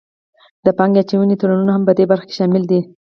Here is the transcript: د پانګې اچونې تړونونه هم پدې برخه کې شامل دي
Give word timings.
د 0.65 0.67
پانګې 0.77 0.99
اچونې 1.03 1.35
تړونونه 1.39 1.71
هم 1.73 1.83
پدې 1.87 2.03
برخه 2.11 2.25
کې 2.27 2.37
شامل 2.39 2.63
دي 2.71 2.79